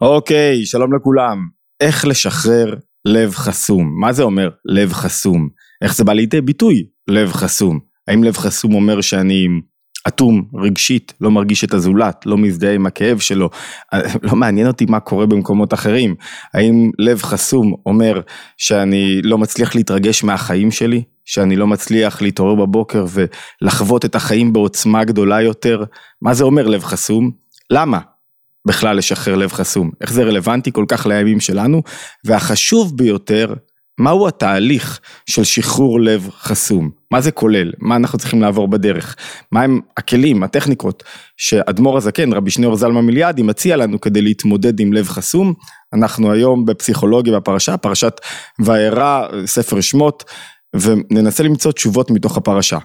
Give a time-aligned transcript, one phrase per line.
[0.00, 1.48] אוקיי, שלום לכולם.
[1.80, 4.00] איך לשחרר לב חסום?
[4.00, 5.48] מה זה אומר לב חסום?
[5.82, 7.80] איך זה בא לידי ביטוי לב חסום?
[8.08, 9.46] האם לב חסום אומר שאני
[10.08, 13.50] אטום רגשית, לא מרגיש את הזולת, לא מזדהה עם הכאב שלו,
[14.22, 16.14] לא מעניין אותי מה קורה במקומות אחרים?
[16.54, 18.20] האם לב חסום אומר
[18.56, 21.02] שאני לא מצליח להתרגש מהחיים שלי?
[21.24, 25.84] שאני לא מצליח להתעורר בבוקר ולחוות את החיים בעוצמה גדולה יותר?
[26.22, 27.30] מה זה אומר לב חסום?
[27.70, 28.00] למה?
[28.68, 31.82] בכלל לשחרר לב חסום, איך זה רלוונטי כל כך לימים שלנו,
[32.24, 33.54] והחשוב ביותר,
[33.98, 39.16] מהו התהליך של שחרור לב חסום, מה זה כולל, מה אנחנו צריכים לעבור בדרך,
[39.52, 41.02] מהם הכלים, הטכניקות,
[41.36, 45.54] שאדמו"ר הזקן, רבי שניאור זלמה מיליאדי, מציע לנו כדי להתמודד עם לב חסום,
[45.92, 48.20] אנחנו היום בפסיכולוגיה בפרשה, פרשת
[48.58, 50.24] וארא, ספר שמות,
[50.76, 52.78] וננסה למצוא תשובות מתוך הפרשה.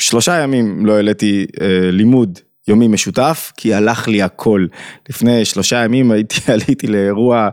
[0.00, 2.38] שלושה ימים לא העליתי אה, לימוד
[2.68, 4.66] יומי משותף, כי הלך לי הכל.
[5.08, 7.48] לפני שלושה ימים הייתי, עליתי לאירוע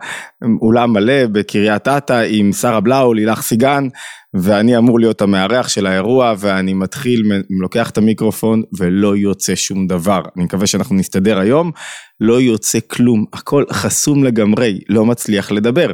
[0.62, 3.88] אולם מלא בקריית אתא עם שרה בלאו, לילך סיגן,
[4.34, 7.21] ואני אמור להיות המארח של האירוע, ואני מתחיל,
[7.62, 10.21] לוקח את המיקרופון, ולא יוצא שום דבר.
[10.38, 11.71] אני מקווה שאנחנו נסתדר היום,
[12.20, 15.91] לא יוצא כלום, הכל חסום לגמרי, לא מצליח לדבר.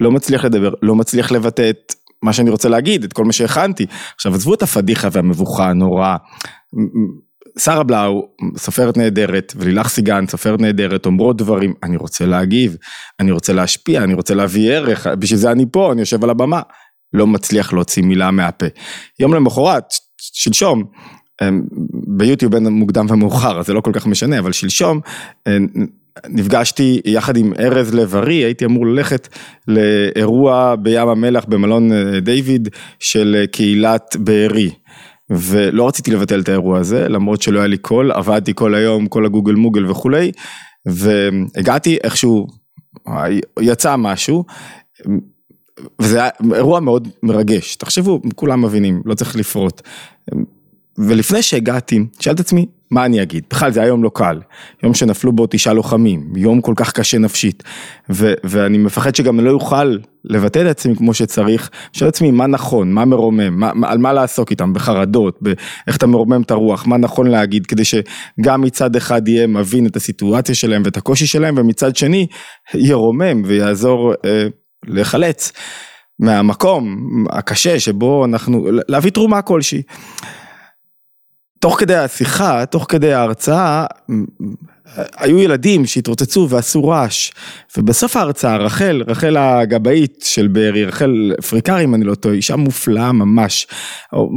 [0.00, 3.86] לא מצליח לדבר, לא מצליח לבטא את מה שאני רוצה להגיד, את כל מה שהכנתי.
[4.14, 6.16] עכשיו עזבו את הפדיחה והמבוכה הנוראה.
[7.58, 12.76] שרה בלאו, סופרת נהדרת, ולילך סיגן, סופרת נהדרת, אומרות דברים, אני רוצה להגיב,
[13.20, 16.60] אני רוצה להשפיע, אני רוצה להביא ערך, בשביל זה אני פה, אני יושב על הבמה.
[17.12, 18.66] לא מצליח להוציא מילה מהפה.
[19.20, 19.84] יום למחרת,
[20.18, 20.84] שלשום,
[21.42, 21.62] אמ,
[22.16, 25.00] ביוטיוב בין מוקדם ומאוחר, זה לא כל כך משנה, אבל שלשום,
[25.48, 25.66] אמ,
[26.28, 29.28] נפגשתי יחד עם ארז לב-ארי, הייתי אמור ללכת
[29.68, 34.70] לאירוע בים המלח במלון אה, דיוויד של קהילת בארי.
[35.32, 39.26] ולא רציתי לבטל את האירוע הזה, למרות שלא היה לי קול, עבדתי כל היום, כל
[39.26, 40.32] הגוגל מוגל וכולי,
[40.86, 42.46] והגעתי איכשהו,
[43.60, 44.44] יצא משהו,
[46.00, 49.82] וזה היה אירוע מאוד מרגש, תחשבו, כולם מבינים, לא צריך לפרוט.
[50.98, 53.44] ולפני שהגעתי, שאלתי את עצמי, מה אני אגיד?
[53.50, 54.40] בכלל זה היה יום לא קל,
[54.82, 57.62] יום שנפלו בו תשעה לוחמים, יום כל כך קשה נפשית,
[58.10, 62.46] ו- ואני מפחד שגם לא אוכל לבטא את עצמי כמו שצריך, שואל את עצמי מה
[62.46, 66.96] נכון, מה מרומם, מה, על מה לעסוק איתם, בחרדות, באיך אתה מרומם את הרוח, מה
[66.96, 71.96] נכון להגיד, כדי שגם מצד אחד יהיה מבין את הסיטואציה שלהם ואת הקושי שלהם, ומצד
[71.96, 72.26] שני
[72.74, 74.46] ירומם ויעזור אה,
[74.86, 75.52] לחלץ
[76.18, 76.96] מהמקום
[77.30, 79.82] הקשה שבו אנחנו, להביא תרומה כלשהי.
[81.62, 83.86] תוך כדי השיחה, תוך כדי ההרצאה,
[85.16, 87.30] היו ילדים שהתרוצצו ועשו רעש,
[87.76, 93.12] ובסוף ההרצאה רחל, רחל הגבאית של בארי, רחל פריקרי אם אני לא טועה, אישה מופלאה
[93.12, 93.66] ממש,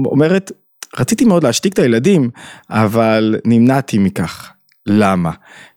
[0.06, 0.52] אומרת,
[1.00, 2.30] רציתי מאוד להשתיק את הילדים,
[2.70, 4.52] אבל נמנעתי מכך.
[4.86, 5.32] למה?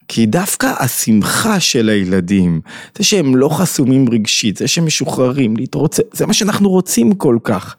[0.08, 2.60] כי דווקא השמחה של הילדים,
[2.98, 7.76] זה שהם לא חסומים רגשית, זה שהם משוחררים, להתרוצץ, זה מה שאנחנו רוצים כל כך.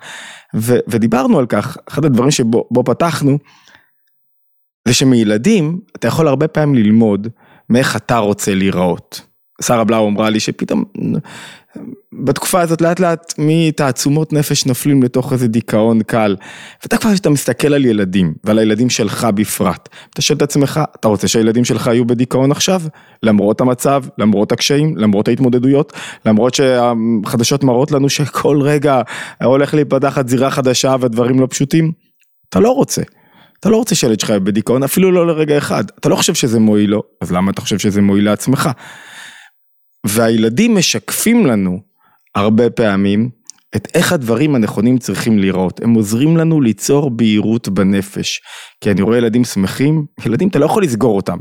[0.55, 3.37] ו, ודיברנו על כך, אחד הדברים שבו פתחנו,
[4.87, 7.27] זה שמילדים אתה יכול הרבה פעמים ללמוד
[7.69, 9.28] מאיך אתה רוצה להיראות.
[9.61, 10.83] שרה בלאו אמרה לי שפתאום
[12.23, 16.35] בתקופה הזאת לאט לאט מתעצומות נפש נופלים לתוך איזה דיכאון קל.
[16.83, 21.07] ואתה כבר כשאתה מסתכל על ילדים ועל הילדים שלך בפרט, אתה שואל את עצמך, אתה
[21.07, 22.81] רוצה שהילדים שלך יהיו בדיכאון עכשיו?
[23.23, 25.93] למרות המצב, למרות הקשיים, למרות ההתמודדויות,
[26.25, 29.01] למרות שהחדשות מראות לנו שכל רגע
[29.43, 31.91] הולך להיפתח את זירה חדשה ודברים לא פשוטים?
[32.49, 33.01] אתה לא רוצה.
[33.59, 35.83] אתה לא רוצה שילד שלך יהיה בדיכאון, אפילו לא לרגע אחד.
[35.99, 38.69] אתה לא חושב שזה מועיל לו, אז למה אתה חושב שזה מועיל לעצמך?
[40.05, 41.79] והילדים משקפים לנו
[42.35, 43.29] הרבה פעמים
[43.75, 45.79] את איך הדברים הנכונים צריכים להיראות.
[45.83, 48.41] הם עוזרים לנו ליצור בהירות בנפש.
[48.81, 51.37] כי אני רואה ילדים שמחים, ילדים אתה לא יכול לסגור אותם.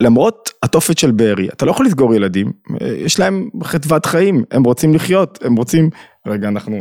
[0.00, 4.94] למרות התופת של בארי, אתה לא יכול לסגור ילדים, יש להם חדוות חיים, הם רוצים
[4.94, 5.90] לחיות, הם רוצים...
[6.26, 6.78] רגע, אנחנו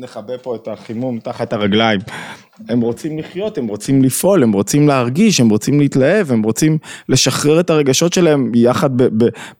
[0.00, 2.00] נכבה פה את החימום תחת הרגליים.
[2.68, 6.78] הם רוצים לחיות, הם רוצים לפעול, הם רוצים להרגיש, הם רוצים להתלהב, הם רוצים
[7.08, 8.90] לשחרר את הרגשות שלהם יחד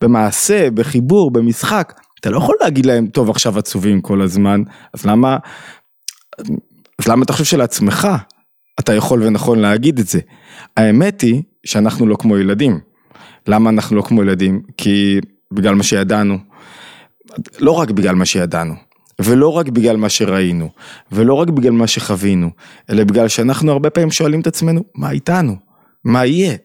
[0.00, 1.93] במעשה, בחיבור, במשחק.
[2.20, 4.62] אתה לא יכול להגיד להם, טוב עכשיו עצובים כל הזמן,
[4.94, 5.37] אז למה,
[6.99, 8.08] אז למה אתה חושב שלעצמך
[8.81, 10.20] אתה יכול ונכון להגיד את זה?
[10.76, 12.81] האמת היא שאנחנו לא כמו ילדים.
[13.46, 14.62] למה אנחנו לא כמו ילדים?
[14.76, 15.19] כי
[15.52, 16.38] בגלל מה שידענו.
[17.58, 18.88] לא רק בגלל מה שידענו.
[19.20, 20.69] ולא רק בגלל מה שראינו,
[21.12, 22.50] ולא רק בגלל מה שחווינו,
[22.91, 25.56] אלא בגלל שאנחנו הרבה פעמים שואלים את עצמנו, מה איתנו?
[26.05, 26.56] מה יהיה?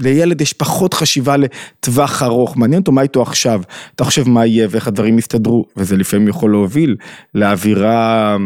[0.00, 3.62] לילד יש פחות חשיבה לטווח ארוך, מעניין אותו מה איתו עכשיו,
[3.94, 6.96] אתה חושב מה יהיה ואיך הדברים יסתדרו, וזה לפעמים יכול להוביל
[7.34, 8.36] לאווירה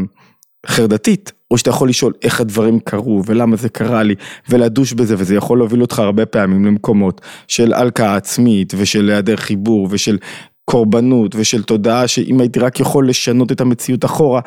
[0.67, 3.23] חרדתית, או שאתה יכול לשאול איך הדברים קרו?
[3.27, 4.15] ולמה זה קרה לי?
[4.49, 9.89] ולדוש בזה וזה יכול להוביל אותך הרבה פעמים למקומות של הלקאה עצמית ושל היעדר חיבור
[9.91, 10.19] ושל
[10.65, 14.41] קורבנות ושל תודעה שאם הייתי רק יכול לשנות את המציאות אחורה,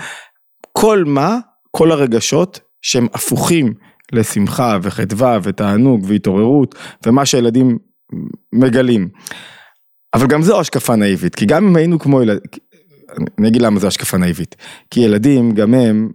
[0.71, 1.37] כל מה,
[1.71, 3.73] כל הרגשות שהם הפוכים
[4.11, 6.75] לשמחה וחדווה ותענוג והתעוררות
[7.05, 7.77] ומה שהילדים
[8.53, 9.09] מגלים.
[10.13, 12.41] אבל גם זו השקפה נאיבית, כי גם אם היינו כמו ילדים,
[13.39, 14.55] אני אגיד למה זו השקפה נאיבית,
[14.91, 16.09] כי ילדים גם הם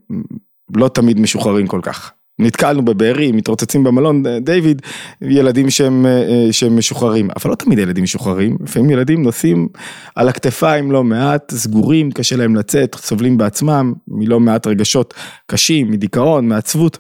[0.77, 2.13] לא תמיד משוחררים כל כך.
[2.43, 4.83] נתקלנו בבארי, מתרוצצים במלון, דיוויד,
[5.23, 6.07] ילדים שהם,
[6.51, 9.69] שהם משוחררים, אבל לא תמיד ילדים משוחררים, לפעמים ילדים נוסעים
[10.15, 15.15] על הכתפיים לא מעט, סגורים, קשה להם לצאת, סובלים בעצמם מלא מעט רגשות
[15.47, 16.99] קשים, מדיכאון, מעצבות.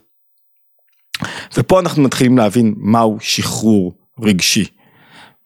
[1.56, 3.92] ופה אנחנו מתחילים להבין מהו שחרור
[4.22, 4.64] רגשי,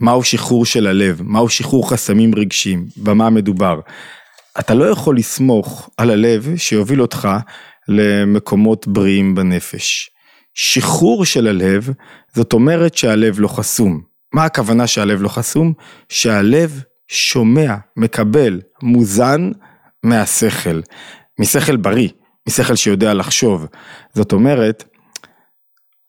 [0.01, 3.81] מהו שחרור של הלב, מהו שחרור חסמים רגשיים, במה מדובר.
[4.61, 7.29] אתה לא יכול לסמוך על הלב שיוביל אותך
[7.89, 10.11] למקומות בריאים בנפש.
[10.55, 11.91] שחרור של הלב,
[12.35, 14.03] זאת אומרת שהלב לא חסום.
[14.35, 15.73] מה הכוונה שהלב לא חסום?
[16.09, 19.51] שהלב שומע, מקבל, מוזן
[20.03, 20.81] מהשכל,
[21.41, 22.09] משכל בריא,
[22.49, 23.67] משכל שיודע לחשוב.
[24.15, 24.85] זאת אומרת,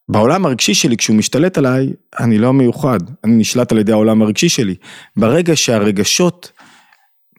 [0.09, 4.49] בעולם הרגשי שלי, כשהוא משתלט עליי, אני לא מיוחד, אני נשלט על ידי העולם הרגשי
[4.49, 4.75] שלי.
[5.17, 6.51] ברגע שהרגשות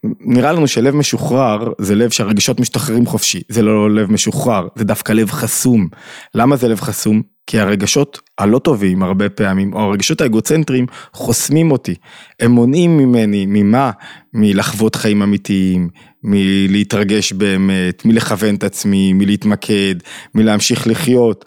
[0.05, 5.13] נראה לנו שלב משוחרר זה לב שהרגשות משתחררים חופשי, זה לא לב משוחרר, זה דווקא
[5.13, 5.89] לב חסום.
[6.35, 7.23] למה זה לב חסום?
[7.47, 11.95] כי הרגשות הלא טובים הרבה פעמים, או הרגשות האגוצנטריים חוסמים אותי.
[12.41, 13.91] הם מונעים ממני, ממה?
[14.33, 15.89] מלחוות חיים אמיתיים,
[16.23, 19.95] מלהתרגש באמת, מלכוון את עצמי, מלהתמקד,
[20.35, 21.45] מלהמשיך לחיות.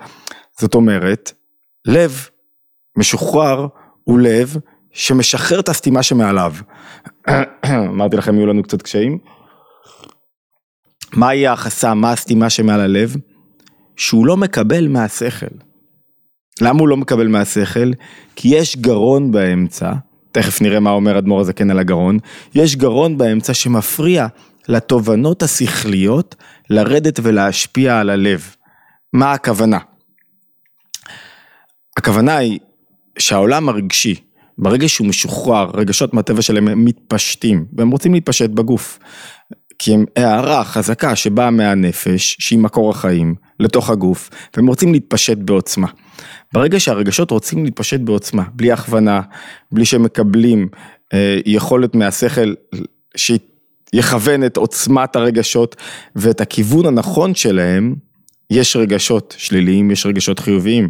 [0.59, 1.31] זאת אומרת,
[1.85, 2.27] לב
[2.97, 3.67] משוחרר
[4.03, 4.57] הוא לב
[4.93, 6.53] שמשחרר את הסתימה שמעליו.
[7.65, 9.17] אמרתי לכם, יהיו לנו קצת קשיים.
[11.13, 13.15] מה יהיה החסם, מה הסתימה שמעל הלב?
[13.95, 15.55] שהוא לא מקבל מהשכל.
[16.61, 17.91] למה הוא לא מקבל מהשכל?
[18.35, 19.91] כי יש גרון באמצע,
[20.31, 22.17] תכף נראה מה אומר אדמו"ר הזקן על הגרון,
[22.55, 24.27] יש גרון באמצע שמפריע
[24.67, 26.35] לתובנות השכליות
[26.69, 28.55] לרדת ולהשפיע על הלב.
[29.13, 29.77] מה הכוונה?
[31.97, 32.59] הכוונה היא
[33.19, 34.15] שהעולם הרגשי,
[34.61, 38.99] ברגע שהוא משוחרר, רגשות מהטבע שלהם הם מתפשטים, והם רוצים להתפשט בגוף.
[39.79, 45.87] כי הם הערה חזקה שבאה מהנפש, שהיא מקור החיים, לתוך הגוף, והם רוצים להתפשט בעוצמה.
[46.53, 49.21] ברגע שהרגשות רוצים להתפשט בעוצמה, בלי הכוונה,
[49.71, 50.67] בלי שהם מקבלים
[51.13, 52.53] אה, יכולת מהשכל
[53.17, 55.75] שיכוון את עוצמת הרגשות
[56.15, 57.95] ואת הכיוון הנכון שלהם,
[58.51, 60.89] יש רגשות שליליים, יש רגשות חיוביים,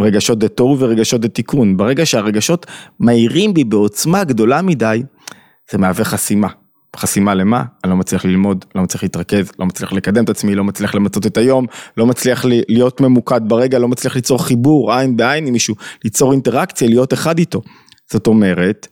[0.00, 1.76] רגשות דתור ורגשות דתיקון.
[1.76, 2.66] ברגע שהרגשות
[3.00, 5.02] מאירים בי בעוצמה גדולה מדי,
[5.70, 6.48] זה מהווה חסימה.
[6.96, 7.64] חסימה למה?
[7.84, 11.26] אני לא מצליח ללמוד, לא מצליח להתרכז, לא מצליח לקדם את עצמי, לא מצליח למצות
[11.26, 11.66] את היום,
[11.96, 16.88] לא מצליח להיות ממוקד ברגע, לא מצליח ליצור חיבור עין בעין עם מישהו, ליצור אינטראקציה,
[16.88, 17.62] להיות אחד איתו.
[18.10, 18.88] זאת אומרת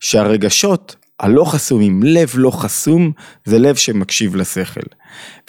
[0.00, 3.12] שהרגשות הלא חסומים, לב לא חסום,
[3.44, 4.80] זה לב שמקשיב לשכל.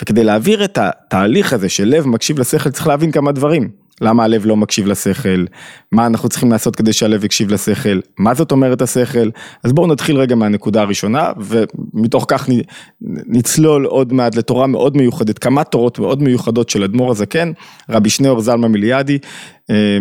[0.02, 3.82] וכדי להעביר את התהליך הזה של לב מקשיב לשכל, צריך להבין כמה דברים.
[4.02, 5.46] למה הלב לא מקשיב לשכל,
[5.92, 9.30] מה אנחנו צריכים לעשות כדי שהלב יקשיב לשכל, מה זאת אומרת השכל,
[9.64, 12.50] אז בואו נתחיל רגע מהנקודה הראשונה, ומתוך כך
[13.28, 17.52] נצלול עוד מעט לתורה מאוד מיוחדת, כמה תורות מאוד מיוחדות של אדמו"ר הזקן,
[17.90, 19.18] רבי שניאור זלמה מיליאדי,
[19.70, 19.98] אה,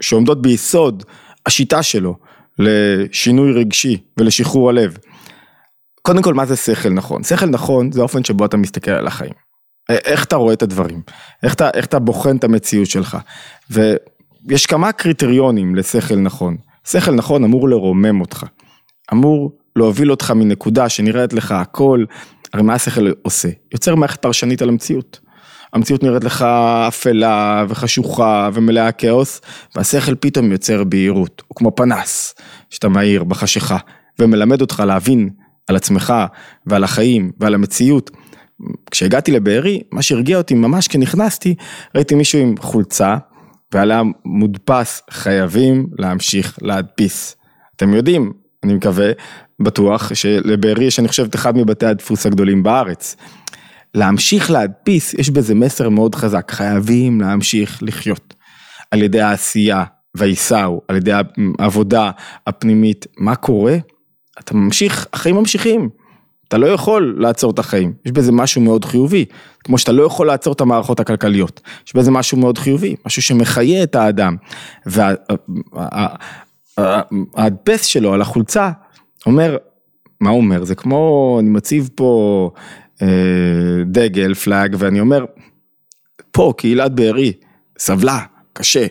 [0.00, 1.02] שעומדות ביסוד
[1.46, 2.28] השיטה שלו.
[2.58, 4.96] לשינוי רגשי ולשחרור הלב.
[6.02, 7.24] קודם כל, מה זה שכל נכון?
[7.24, 9.32] שכל נכון זה האופן שבו אתה מסתכל על החיים.
[9.88, 11.02] איך אתה רואה את הדברים,
[11.42, 13.16] איך אתה, איך אתה בוחן את המציאות שלך.
[13.70, 16.56] ויש כמה קריטריונים לשכל נכון.
[16.86, 18.46] שכל נכון אמור לרומם אותך,
[19.12, 22.04] אמור להוביל אותך מנקודה שנראית לך הכל,
[22.52, 23.48] הרי מה השכל עושה?
[23.72, 25.20] יוצר מערכת פרשנית על המציאות.
[25.72, 26.42] המציאות נראית לך
[26.88, 29.40] אפלה וחשוכה ומלאה כאוס,
[29.76, 32.34] והשכל פתאום יוצר בהירות, הוא כמו פנס
[32.70, 33.78] שאתה מאיר בחשיכה,
[34.18, 35.30] ומלמד אותך להבין
[35.66, 36.14] על עצמך
[36.66, 38.10] ועל החיים ועל המציאות.
[38.90, 41.54] כשהגעתי לבארי, מה שהרגיע אותי ממש כשנכנסתי,
[41.94, 43.16] ראיתי מישהו עם חולצה,
[43.72, 47.36] ועליה מודפס, חייבים להמשיך להדפיס.
[47.76, 48.32] אתם יודעים,
[48.64, 49.10] אני מקווה,
[49.60, 53.16] בטוח, שלבארי יש, אני חושב, את אחד מבתי הדפוס הגדולים בארץ.
[53.98, 58.34] להמשיך להדפיס, יש בזה מסר מאוד חזק, חייבים להמשיך לחיות.
[58.90, 61.12] על ידי העשייה והעיסאו, על ידי
[61.58, 62.10] העבודה
[62.46, 63.76] הפנימית, מה קורה?
[64.38, 65.88] אתה ממשיך, החיים ממשיכים.
[66.48, 69.24] אתה לא יכול לעצור את החיים, יש בזה משהו מאוד חיובי,
[69.64, 73.82] כמו שאתה לא יכול לעצור את המערכות הכלכליות, יש בזה משהו מאוד חיובי, משהו שמחיה
[73.82, 74.36] את האדם.
[76.76, 78.70] וההדפס שלו על החולצה
[79.26, 79.56] אומר,
[80.20, 80.64] מה הוא אומר?
[80.64, 82.50] זה כמו, אני מציב פה
[83.86, 85.24] דגל, פלאג, ואני אומר,
[86.30, 87.32] פה קהילת בארי
[87.78, 88.20] סבלה,
[88.52, 88.86] קשה,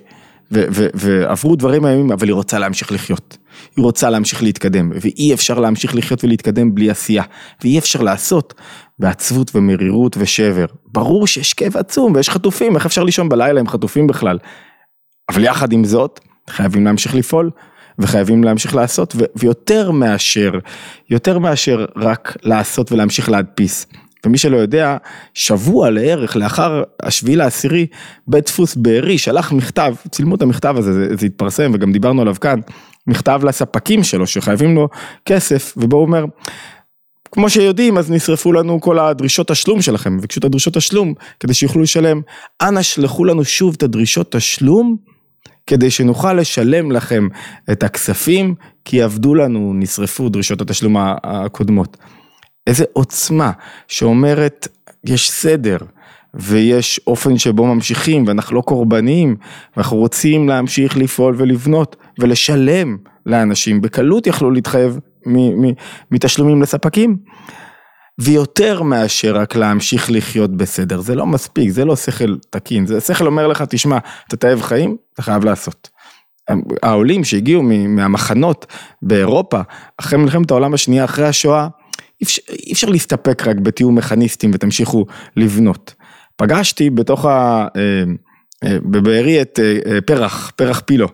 [0.51, 3.37] ועברו דברים איומים, אבל היא רוצה להמשיך לחיות.
[3.75, 7.23] היא רוצה להמשיך להתקדם, ואי אפשר להמשיך לחיות ולהתקדם בלי עשייה,
[7.61, 8.53] ואי אפשר לעשות
[8.99, 10.65] בעצבות ומרירות ושבר.
[10.85, 14.37] ברור שיש כאב עצום ויש חטופים, איך אפשר לישון בלילה עם חטופים בכלל?
[15.29, 17.49] אבל יחד עם זאת, חייבים להמשיך לפעול,
[17.99, 20.51] וחייבים להמשיך לעשות, ויותר מאשר,
[21.09, 23.87] יותר מאשר רק לעשות ולהמשיך להדפיס.
[24.25, 24.97] ומי שלא יודע,
[25.33, 27.87] שבוע לערך לאחר השביעי לעשירי,
[28.27, 32.35] בית דפוס בארי שלח מכתב, צילמו את המכתב הזה, זה, זה התפרסם וגם דיברנו עליו
[32.41, 32.59] כאן,
[33.07, 34.89] מכתב לספקים שלו שחייבים לו
[35.25, 36.25] כסף, ובו הוא אומר,
[37.31, 41.81] כמו שיודעים אז נשרפו לנו כל הדרישות תשלום שלכם, ביקשו את הדרישות תשלום כדי שיוכלו
[41.81, 42.21] לשלם,
[42.61, 44.97] אנא שלחו לנו שוב את הדרישות תשלום,
[45.67, 47.27] כדי שנוכל לשלם לכם
[47.71, 48.55] את הכספים,
[48.85, 51.97] כי עבדו לנו, נשרפו דרישות התשלום הקודמות.
[52.67, 53.51] איזה עוצמה
[53.87, 54.67] שאומרת,
[55.05, 55.77] יש סדר.
[56.33, 59.35] ויש אופן שבו ממשיכים ואנחנו לא קורבניים
[59.75, 64.99] ואנחנו רוצים להמשיך לפעול ולבנות ולשלם לאנשים, בקלות יכלו להתחייב
[66.11, 67.17] מתשלומים לספקים.
[68.19, 73.27] ויותר מאשר רק להמשיך לחיות בסדר, זה לא מספיק, זה לא שכל תקין, זה שכל
[73.27, 73.97] אומר לך, תשמע,
[74.27, 75.89] אתה תאהב חיים, אתה חייב לעשות.
[76.83, 78.65] העולים שהגיעו מהמחנות
[79.01, 79.61] באירופה,
[79.97, 81.67] אחרי מלחמת העולם השנייה, אחרי השואה,
[82.21, 85.05] אי אפשר, להסתפק רק בתיאום מכניסטים ותמשיכו
[85.35, 85.93] לבנות.
[86.35, 87.67] פגשתי בתוך ה...
[87.75, 88.03] אה,
[88.63, 91.07] אה, בבארי את אה, פרח, פרח פילו,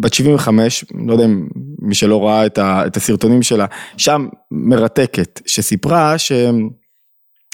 [0.00, 3.66] בת 75, לא יודע אם מי שלא ראה את הסרטונים שלה,
[3.96, 6.32] שם מרתקת, שסיפרה ש...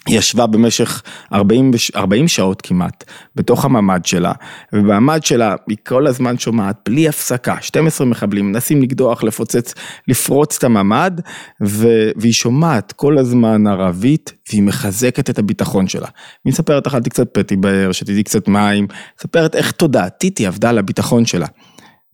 [0.09, 3.05] ישבה במשך 40, 40 שעות כמעט
[3.37, 4.33] בתוך הממ"ד שלה,
[4.73, 9.75] ובממ"ד שלה היא כל הזמן שומעת בלי הפסקה, 12 מחבלים מנסים לקדוח, לפוצץ,
[10.09, 11.21] לפרוץ את הממ"ד,
[12.17, 16.09] והיא שומעת כל הזמן ערבית, והיא מחזקת את הביטחון שלה.
[16.45, 18.87] היא מספרת, אכלתי קצת פטי באר, שתיתי קצת מים,
[19.19, 21.47] מספרת איך תודעתית היא עבדה על הביטחון שלה.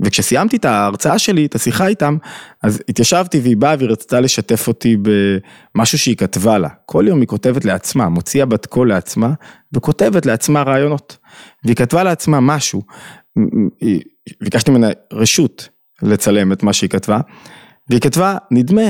[0.04, 2.16] וכשסיימתי את ההרצאה שלי, את השיחה איתם,
[2.62, 6.68] אז התיישבתי והיא באה והיא רצתה לשתף אותי במשהו שהיא כתבה לה.
[6.86, 9.32] כל יום היא כותבת לעצמה, מוציאה בת קול לעצמה,
[9.72, 11.16] וכותבת לעצמה רעיונות.
[11.64, 12.82] והיא כתבה לעצמה משהו,
[14.42, 15.68] ביקשתי ממנה רשות
[16.02, 17.20] לצלם את מה שהיא כתבה,
[17.90, 18.82] והיא כתבה, נדמה,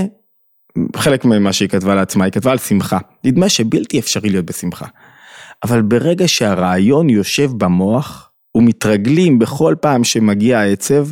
[0.97, 2.99] חלק ממה שהיא כתבה לעצמה, היא כתבה על שמחה.
[3.25, 4.87] נדמה שבלתי אפשרי להיות בשמחה.
[5.65, 11.07] אבל ברגע שהרעיון יושב במוח, ומתרגלים בכל פעם שמגיע העצב,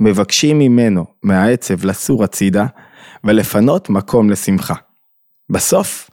[0.00, 2.66] מבקשים ממנו, מהעצב, לסור הצידה
[3.24, 4.74] ולפנות מקום לשמחה.
[5.50, 6.10] בסוף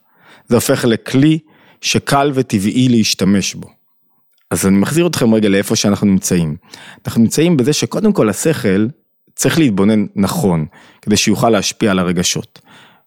[0.47, 1.39] זה הופך לכלי
[1.81, 3.67] שקל וטבעי להשתמש בו.
[4.51, 6.55] אז אני מחזיר אתכם רגע לאיפה שאנחנו נמצאים.
[7.05, 8.87] אנחנו נמצאים בזה שקודם כל השכל
[9.35, 10.65] צריך להתבונן נכון,
[11.01, 12.61] כדי שיוכל להשפיע על הרגשות.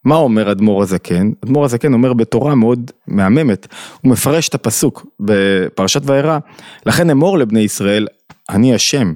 [0.04, 1.30] מה אומר אדמו"ר הזקן?
[1.44, 3.66] אדמו"ר הזקן אומר בתורה מאוד מהממת,
[4.00, 6.38] הוא מפרש את הפסוק בפרשת וירא,
[6.86, 8.06] לכן אמור לבני ישראל,
[8.50, 9.14] אני השם,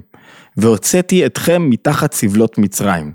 [0.57, 3.11] והוצאתי אתכם מתחת סבלות מצרים.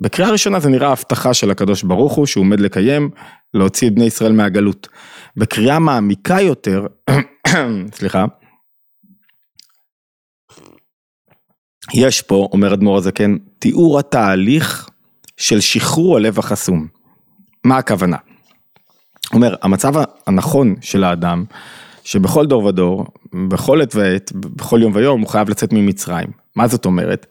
[0.00, 3.10] בקריאה ראשונה זה נראה הבטחה של הקדוש ברוך הוא שהוא עומד לקיים,
[3.54, 4.88] להוציא את בני ישראל מהגלות.
[5.36, 6.86] בקריאה מעמיקה יותר,
[7.96, 8.24] סליחה,
[11.94, 14.88] יש פה, אומר אדמו"ר הזקן, תיאור התהליך
[15.36, 16.86] של שחרור הלב החסום.
[17.64, 18.16] מה הכוונה?
[19.32, 19.92] אומר, המצב
[20.26, 21.44] הנכון של האדם,
[22.04, 23.06] שבכל דור ודור,
[23.48, 26.28] בכל עת ועת, בכל יום ויום, הוא חייב לצאת ממצרים.
[26.56, 27.26] מה זאת אומרת?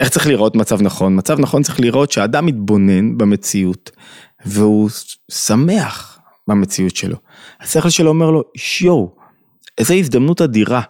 [0.00, 1.16] איך צריך לראות מצב נכון?
[1.16, 3.90] מצב נכון צריך לראות שהאדם מתבונן במציאות,
[4.46, 4.90] והוא
[5.30, 7.16] שמח במציאות שלו.
[7.60, 9.06] השכל שלו אומר לו, שיו,
[9.78, 10.82] איזו הזדמנות אדירה.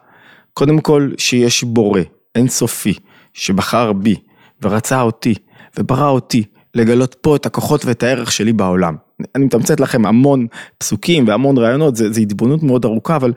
[0.53, 2.01] קודם כל, שיש בורא,
[2.35, 2.95] אינסופי,
[3.33, 4.17] שבחר בי,
[4.63, 5.35] ורצה אותי,
[5.79, 8.97] וברא אותי לגלות פה את הכוחות ואת הערך שלי בעולם.
[9.35, 10.47] אני מתמצת לכם המון
[10.79, 13.33] פסוקים והמון רעיונות, זו התבוננות מאוד ארוכה, אבל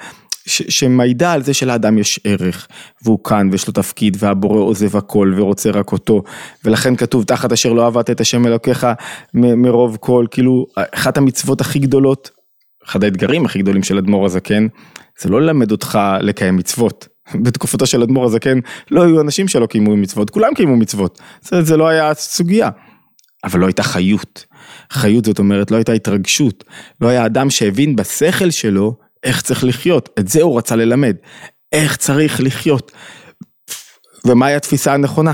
[0.45, 2.67] שמעידה על זה שלאדם יש ערך,
[3.03, 6.23] והוא כאן ויש לו תפקיד, והבורא עוזב הכל ורוצה רק אותו,
[6.65, 8.87] ולכן כתוב תחת אשר לא אהבת את השם אלוקיך
[9.33, 12.29] מרוב כל, כאילו אחת המצוות הכי גדולות,
[12.85, 14.67] אחד האתגרים הכי גדולים של אדמו"ר הזקן,
[15.21, 17.07] זה לא ללמד אותך לקיים מצוות.
[17.43, 18.59] בתקופתו של אדמו"ר הזקן
[18.91, 22.69] לא היו אנשים שלא קיימו מצוות, כולם קיימו מצוות, זה, זה לא היה סוגיה.
[23.43, 24.45] אבל לא הייתה חיות.
[24.91, 26.63] חיות זאת אומרת לא הייתה התרגשות,
[27.01, 31.15] לא היה אדם שהבין בשכל שלו איך צריך לחיות, את זה הוא רצה ללמד,
[31.71, 32.91] איך צריך לחיות.
[34.25, 35.31] ומהי התפיסה הנכונה?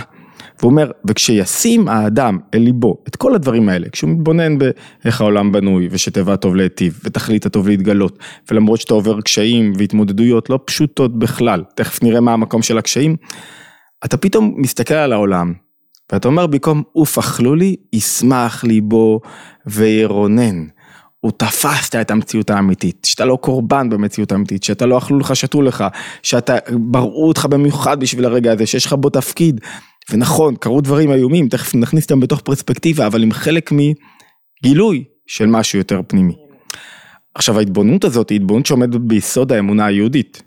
[0.59, 5.87] והוא אומר, וכשישים האדם אל ליבו את כל הדברים האלה, כשהוא מתבונן באיך העולם בנוי,
[5.91, 8.19] ושטבע טוב להיטיב, ותכלית הטוב להתגלות,
[8.51, 13.15] ולמרות שאתה עובר קשיים והתמודדויות לא פשוטות בכלל, תכף נראה מה המקום של הקשיים,
[14.05, 15.53] אתה פתאום מסתכל על העולם,
[16.11, 19.19] ואתה אומר במקום אוף אכלו לי, ישמח ליבו
[19.65, 20.65] וירונן.
[21.19, 25.61] הוא תפסת את המציאות האמיתית, שאתה לא קורבן במציאות האמיתית, שאתה לא אכלו לך, שתו
[25.61, 25.83] לך,
[26.23, 29.61] שאתה, בראו אותך במיוחד בשביל הרגע הזה, שיש לך בו תפקיד.
[30.11, 35.79] ונכון, קרו דברים איומים, תכף נכניס אותם בתוך פרספקטיבה, אבל עם חלק מגילוי של משהו
[35.79, 36.35] יותר פנימי.
[37.35, 40.43] עכשיו ההתבוננות הזאת היא התבוננות שעומדת ביסוד האמונה היהודית.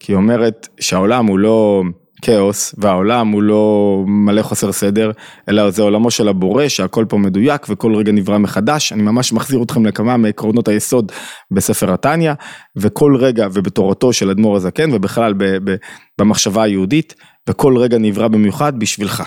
[0.00, 1.82] כי היא אומרת שהעולם הוא לא
[2.22, 5.10] כאוס והעולם הוא לא מלא חוסר סדר,
[5.48, 8.92] אלא זה עולמו של הבורא שהכל פה מדויק וכל רגע נברא מחדש.
[8.92, 11.12] אני ממש מחזיר אתכם לכמה מעקרונות היסוד
[11.50, 12.32] בספר התניא,
[12.76, 15.76] וכל רגע ובתורתו של אדמו"ר הזקן ובכלל ב, ב,
[16.20, 17.14] במחשבה היהודית,
[17.48, 19.22] וכל רגע נברא במיוחד בשבילך,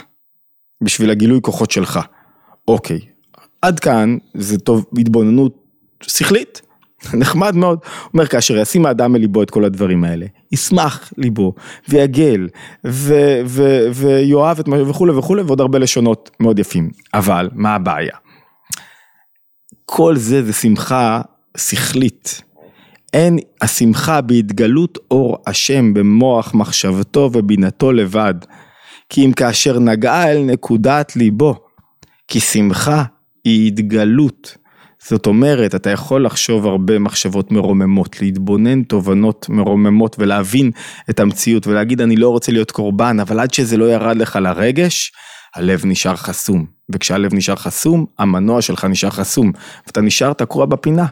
[0.82, 2.00] בשביל הגילוי כוחות שלך.
[2.68, 3.00] אוקיי,
[3.62, 5.66] עד כאן זה טוב התבוננות
[6.02, 6.62] שכלית.
[7.14, 7.80] נחמד מאוד,
[8.14, 11.54] אומר כאשר ישים האדם מליבו את כל הדברים האלה, ישמח ליבו
[11.90, 12.48] ויגל
[13.94, 18.16] ויאהב את מה וכולי וכולי ועוד הרבה לשונות מאוד יפים, אבל מה הבעיה?
[19.86, 21.22] כל זה זה שמחה
[21.58, 22.42] שכלית,
[23.16, 28.34] אין השמחה בהתגלות אור השם במוח מחשבתו ובינתו לבד,
[29.10, 31.56] כי אם כאשר נגעה אל נקודת ליבו,
[32.28, 33.04] כי שמחה
[33.44, 34.58] היא התגלות.
[35.08, 40.72] זאת אומרת, אתה יכול לחשוב הרבה מחשבות מרוממות, להתבונן תובנות מרוממות ולהבין
[41.10, 45.12] את המציאות ולהגיד אני לא רוצה להיות קורבן, אבל עד שזה לא ירד לך לרגש,
[45.56, 46.66] הלב נשאר חסום.
[46.94, 49.52] וכשהלב נשאר חסום, המנוע שלך נשאר חסום,
[49.88, 51.06] ואתה נשאר תקוע בפינה.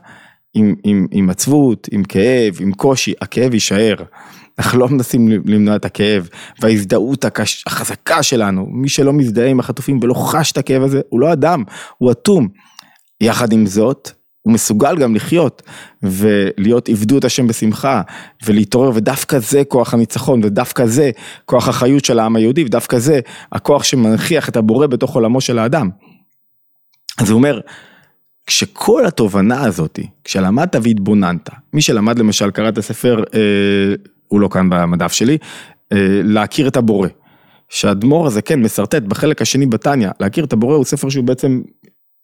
[0.56, 3.96] עם, עצבות, עם כאב, עם קושי, הכאב יישאר.
[4.60, 6.30] אנחנו לא מנסים למנוע את הכאב,
[6.62, 7.26] וההזדהות
[7.68, 11.64] החזקה שלנו, מי שלא מזדהה עם החטופים ולא חש את הכאב הזה, הוא לא אדם,
[11.98, 12.48] הוא אטום.
[13.22, 15.62] יחד עם זאת, הוא מסוגל גם לחיות
[16.04, 18.02] ולהיות עבדו את השם בשמחה
[18.46, 21.12] ולהתעורר ודווקא זה כוח הניצחון ודווקא זה
[21.46, 23.20] כוח החיות של העם היהודי ודווקא זה
[23.52, 25.90] הכוח שמנכיח את הבורא בתוך עולמו של האדם.
[27.18, 27.60] אז הוא אומר,
[28.48, 33.40] כשכל התובנה הזאתי, כשלמדת והתבוננת, מי שלמד למשל, קרא את הספר, אה,
[34.28, 35.38] הוא לא כאן במדף שלי,
[35.94, 37.08] אה, להכיר את הבורא.
[37.70, 41.62] שהאדמו"ר הזה כן משרטט בחלק השני בתניא, להכיר את הבורא הוא ספר שהוא בעצם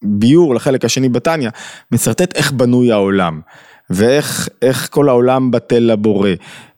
[0.04, 1.50] ביור לחלק השני בתניא,
[1.92, 3.42] משרטט איך בנוי העולם.
[3.90, 4.50] ואיך
[4.90, 6.30] כל העולם בטל לבורא,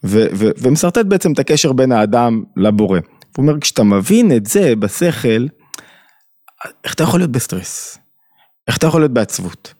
[0.04, 3.00] ו, ו, ומשרטט בעצם את הקשר בין האדם לבורא.
[3.38, 5.46] הוא אומר, כשאתה מבין את זה בשכל,
[6.84, 8.01] איך אתה יכול להיות בסטרס?
[8.68, 9.74] איך אתה יכול להיות בעצבות?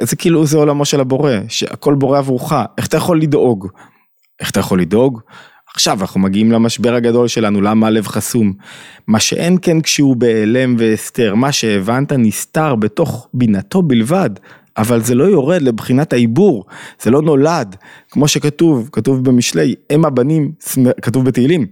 [0.00, 3.68] זה כאילו זה עולמו של הבורא, שהכל בורא עבורך, איך אתה יכול לדאוג?
[4.40, 5.20] איך אתה יכול לדאוג?
[5.74, 8.52] עכשיו אנחנו מגיעים למשבר הגדול שלנו, למה הלב חסום?
[9.06, 14.30] מה שאין כן כשהוא בהיעלם והסתר, מה שהבנת נסתר בתוך בינתו בלבד,
[14.76, 16.64] אבל זה לא יורד לבחינת העיבור,
[17.02, 17.76] זה לא נולד,
[18.10, 20.52] כמו שכתוב, כתוב במשלי, הם הבנים,
[21.02, 21.66] כתוב בתהילים,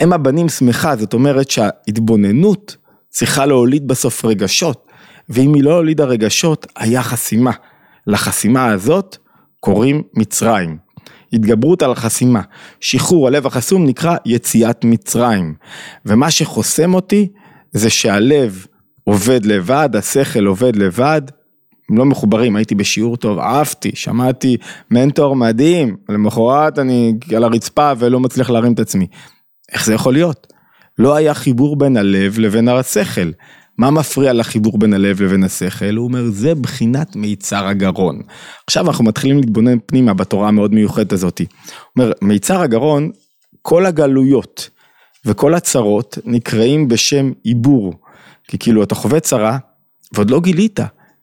[0.00, 2.76] הם הבנים שמחה, זאת אומרת שההתבוננות
[3.08, 4.89] צריכה להוליד בסוף רגשות,
[5.30, 7.52] ואם היא לא הולידה רגשות, היה חסימה.
[8.06, 9.16] לחסימה הזאת
[9.60, 10.76] קוראים מצרים.
[11.32, 12.40] התגברות על חסימה.
[12.80, 15.54] שחרור הלב החסום נקרא יציאת מצרים.
[16.06, 17.28] ומה שחוסם אותי
[17.72, 18.66] זה שהלב
[19.04, 21.22] עובד לבד, השכל עובד לבד,
[21.90, 24.56] הם לא מחוברים, הייתי בשיעור טוב, אהבתי, שמעתי
[24.90, 29.06] מנטור מדהים, למחרת אני על הרצפה ולא מצליח להרים את עצמי.
[29.72, 30.52] איך זה יכול להיות?
[30.98, 33.30] לא היה חיבור בין הלב לבין השכל.
[33.80, 35.96] מה מפריע לחיבור בין הלב לבין השכל?
[35.96, 38.22] הוא אומר, זה בחינת מיצר הגרון.
[38.66, 41.38] עכשיו אנחנו מתחילים להתבונן פנימה בתורה המאוד מיוחדת הזאת.
[41.38, 41.46] הוא
[41.96, 43.10] אומר, מיצר הגרון,
[43.62, 44.70] כל הגלויות
[45.24, 47.94] וכל הצרות נקראים בשם עיבור.
[48.48, 49.58] כי כאילו אתה חווה צרה
[50.12, 50.80] ועוד לא גילית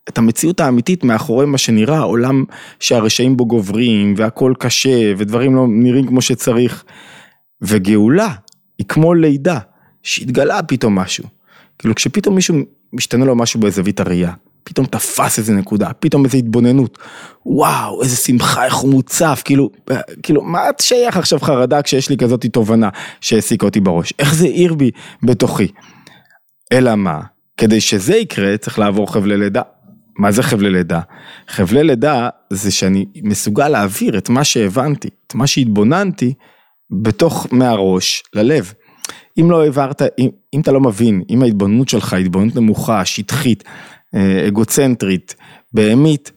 [0.09, 2.43] את המציאות האמיתית מאחורי מה שנראה עולם
[2.79, 6.83] שהרשעים בו גוברים והכל קשה ודברים לא נראים כמו שצריך.
[7.61, 8.33] וגאולה
[8.77, 9.59] היא כמו לידה,
[10.03, 11.36] שהתגלה פתאום משהו.
[11.79, 12.55] כאילו כשפתאום מישהו
[12.93, 16.97] משתנה לו משהו בזווית הראייה, פתאום תפס איזה נקודה, פתאום איזה התבוננות,
[17.45, 19.69] וואו, איזה שמחה, איך הוא מוצף, כאילו,
[20.23, 22.89] כאילו, מה את שייך עכשיו חרדה כשיש לי כזאת תובנה
[23.21, 24.13] שהעסיקה אותי בראש?
[24.19, 24.91] איך זה העיר בי
[25.23, 25.67] בתוכי?
[26.71, 27.21] אלא מה?
[27.57, 29.61] כדי שזה יקרה צריך לעבור חבלי לידה.
[30.19, 30.99] מה זה חבלי לידה?
[31.47, 36.33] חבלי לידה זה שאני מסוגל להעביר את מה שהבנתי, את מה שהתבוננתי,
[36.91, 38.73] בתוך מהראש ללב.
[39.39, 43.63] אם לא העברת, אם, אם אתה לא מבין, אם ההתבוננות שלך היא התבוננות נמוכה, שטחית,
[44.15, 45.35] אה, אגוצנטרית,
[45.73, 46.31] בהמית,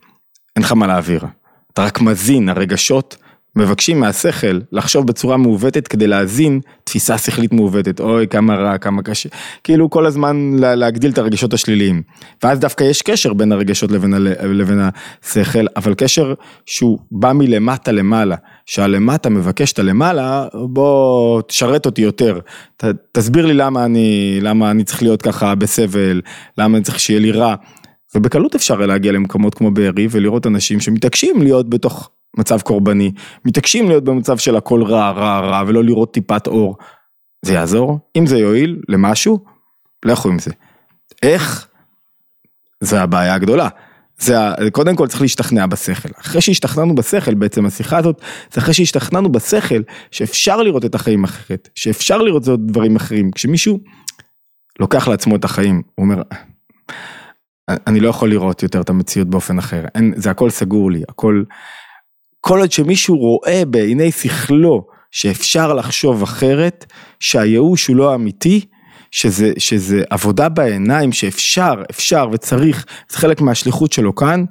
[0.57, 1.25] אין לך מה להעביר.
[1.73, 3.17] אתה רק מזין, הרגשות
[3.57, 9.29] מבקשים מהשכל לחשוב בצורה מעוותת כדי להזין תפיסה שכלית מעוותת, אוי כמה רע, כמה קשה,
[9.65, 12.03] כאילו כל הזמן להגדיל את הרגשות השליליים.
[12.43, 14.79] ואז דווקא יש קשר בין הרגשות לבין, לבין
[15.23, 16.35] השכל, אבל קשר
[16.67, 18.37] שהוא בא מלמטה למעלה,
[18.67, 22.41] שהלמטה מבקש את הלמעלה, בוא תשרת אותי יותר,
[22.77, 26.21] ת, תסביר לי למה אני, למה אני צריך להיות ככה בסבל,
[26.59, 27.55] למה אני צריך שיהיה לי רע.
[28.15, 33.13] ובקלות אפשר להגיע למקומות כמו בארי ולראות אנשים שמתעקשים להיות בתוך מצב קורבני,
[33.45, 36.77] מתעקשים להיות במצב של הכל רע, רע, רע, ולא לראות טיפת אור.
[37.45, 37.99] זה יעזור?
[38.17, 39.45] אם זה יועיל למשהו,
[40.05, 40.51] לכו עם זה.
[41.23, 41.69] איך?
[42.81, 43.69] זה הבעיה הגדולה.
[44.19, 44.37] זה,
[44.73, 46.09] קודם כל צריך להשתכנע בשכל.
[46.21, 51.69] אחרי שהשתכנענו בשכל, בעצם השיחה הזאת, זה אחרי שהשתכנענו בשכל, שאפשר לראות את החיים אחרת,
[51.75, 53.31] שאפשר לראות זאת דברים אחרים.
[53.31, 53.81] כשמישהו
[54.81, 56.23] לוקח לעצמו את החיים, הוא אומר,
[57.87, 61.43] אני לא יכול לראות יותר את המציאות באופן אחר, אין, זה הכל סגור לי, הכל,
[62.41, 66.87] כל עוד שמישהו רואה בעיני שכלו שאפשר לחשוב אחרת,
[67.21, 68.61] שהייאוש הוא לא אמיתי,
[69.11, 74.45] שזה, שזה עבודה בעיניים שאפשר, אפשר וצריך, זה חלק מהשליחות שלו כאן,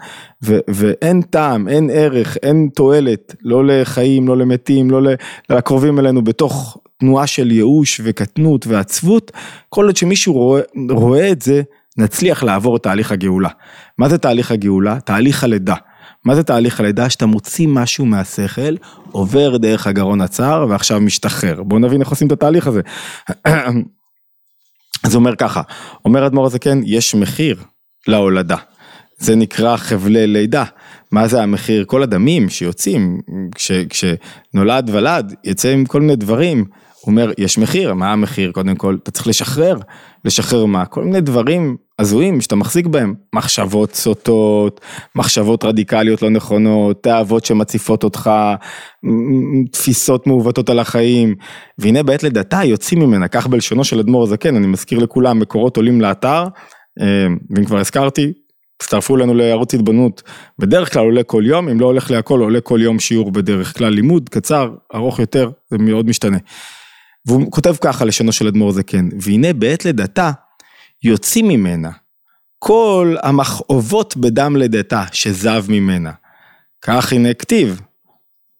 [0.43, 5.02] ו, ואין טעם, אין ערך, אין תועלת, לא לחיים, לא למתים, לא
[5.49, 9.32] לקרובים אלינו בתוך תנועה של ייאוש וקטנות ועצבות,
[9.69, 11.62] כל עוד שמישהו רואה, רואה את זה,
[11.97, 13.49] נצליח לעבור את תהליך הגאולה.
[13.97, 14.99] מה זה תהליך הגאולה?
[14.99, 15.75] תהליך הלידה.
[16.26, 17.10] מה זה תהליך הלידה?
[17.10, 18.76] שאתה מוציא משהו מהשכל,
[19.12, 21.64] עובר דרך הגרון הצר ועכשיו משתחרר.
[21.64, 22.82] בואו נבין איך עושים את התהליך הזה.
[25.04, 25.62] אז אומר ככה,
[26.06, 27.64] אומר אדמו"ר הזקן, יש מחיר
[28.08, 28.58] להולדה.
[29.18, 30.64] זה נקרא חבלי לידה.
[31.12, 31.86] מה זה המחיר?
[31.86, 33.20] כל הדמים שיוצאים,
[33.56, 36.58] כש, כשנולד ולד, יצא עם כל מיני דברים.
[36.58, 38.52] הוא אומר, יש מחיר, מה המחיר?
[38.52, 39.78] קודם כל, אתה צריך לשחרר.
[40.26, 40.86] לשחרר מה?
[40.86, 43.14] כל מיני דברים הזויים שאתה מחזיק בהם.
[43.36, 44.82] מחשבות סוטות,
[45.16, 48.30] מחשבות רדיקליות לא נכונות, תאוות שמציפות אותך,
[49.72, 51.36] תפיסות מעוותות על החיים.
[51.78, 56.02] והנה בעת לידתה יוצאים ממנה, כך בלשונו של אדמו"ר הזקן, אני מזכיר לכולם, מקורות עולים
[56.02, 56.44] לאתר,
[57.02, 58.34] אה, ואם כבר הזכרתי,
[58.82, 60.24] הצטרפו אלינו לערוץ התבוננות,
[60.60, 63.90] בדרך כלל עולה כל יום, אם לא הולך להכל, עולה כל יום שיעור בדרך כלל,
[63.90, 66.38] לימוד קצר, ארוך יותר, זה מאוד משתנה.
[67.28, 70.32] והוא כותב ככה לשונו של אדמו"ר זקן, והנה בעת לידתה
[71.04, 71.90] יוצאים ממנה
[72.60, 76.12] כל המכאובות בדם לידתה שזב ממנה.
[76.82, 77.82] כך הנה כתיב,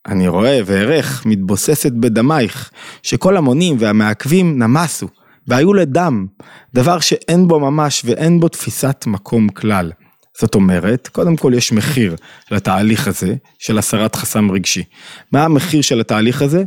[0.08, 2.72] אני רואה וארך מתבוססת בדמייך,
[3.04, 5.08] שכל המונים והמעכבים נמסו,
[5.48, 6.28] והיו לדם,
[6.74, 9.92] דבר שאין בו ממש ואין בו תפיסת מקום כלל.
[10.40, 12.16] זאת אומרת, קודם כל יש מחיר
[12.52, 14.84] לתהליך הזה של הסרת חסם רגשי.
[15.32, 16.64] מה המחיר של התהליך הזה?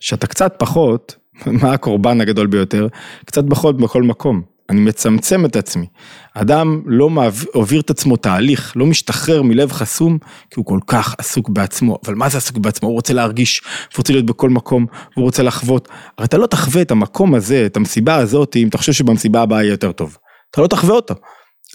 [0.00, 1.16] שאתה קצת פחות,
[1.62, 2.86] מה הקורבן הגדול ביותר?
[3.24, 4.55] קצת פחות בכל מקום.
[4.70, 5.86] אני מצמצם את עצמי.
[6.34, 10.18] אדם לא מעביר את עצמו תהליך, לא משתחרר מלב חסום,
[10.50, 11.98] כי הוא כל כך עסוק בעצמו.
[12.06, 12.88] אבל מה זה עסוק בעצמו?
[12.88, 15.88] הוא רוצה להרגיש, הוא רוצה להיות בכל מקום, הוא רוצה לחוות.
[16.18, 19.62] הרי אתה לא תחווה את המקום הזה, את המסיבה הזאת, אם אתה חושב שבמסיבה הבאה
[19.62, 20.16] יהיה יותר טוב.
[20.50, 21.14] אתה לא תחווה אותו.